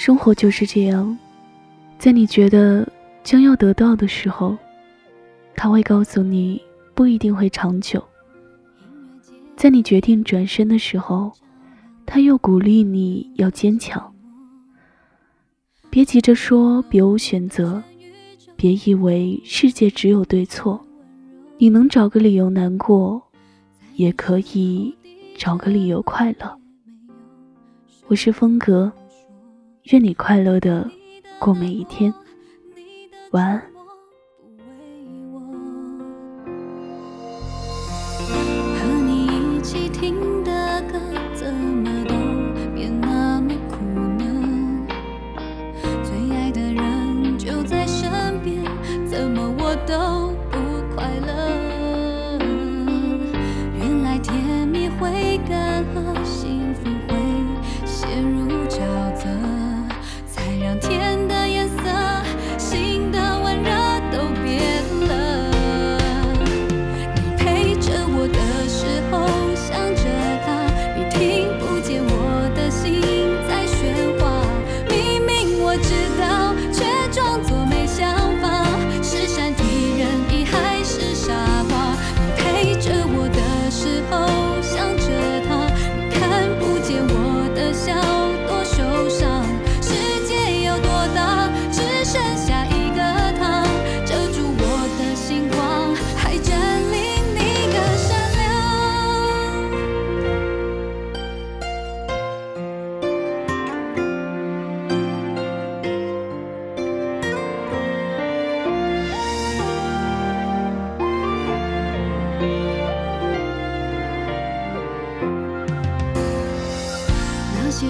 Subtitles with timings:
[0.00, 1.14] 生活就是这样，
[1.98, 2.90] 在你觉得
[3.22, 4.56] 将要得到的时候，
[5.54, 6.58] 他会告诉你
[6.94, 8.00] 不一定会长久；
[9.56, 11.30] 在你决定转身的时候，
[12.06, 14.10] 他又鼓励你要坚强。
[15.90, 17.82] 别急着说别无选择，
[18.56, 20.82] 别以为世界只有对错。
[21.58, 23.22] 你能找个理由难过，
[23.96, 24.96] 也可以
[25.36, 26.58] 找个理由快乐。
[28.06, 28.90] 我是风格，
[29.84, 30.88] 愿你快乐的
[31.38, 32.12] 过每一天。
[33.32, 33.69] 晚安。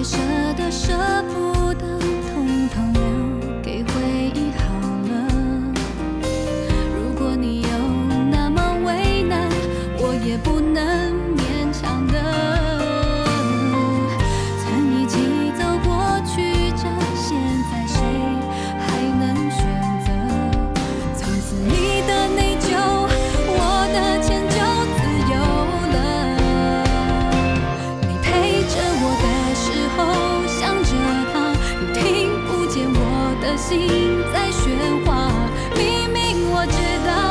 [0.01, 0.17] 舍
[0.55, 1.85] 得，舍不得，
[2.31, 2.93] 统统
[33.57, 33.87] 心
[34.33, 35.31] 在喧哗。
[35.75, 37.30] 明明我知道，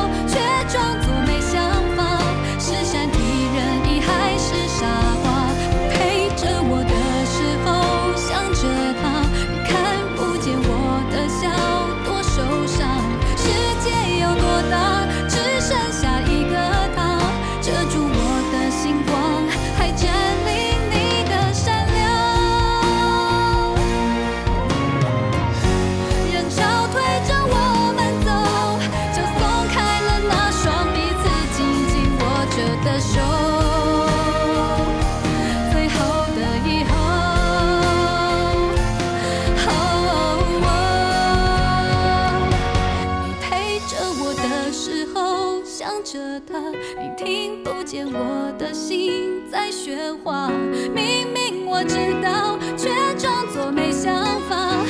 [46.47, 50.51] 他，你听不见我的心在喧哗。
[50.95, 54.85] 明明我知道，却装作没想法，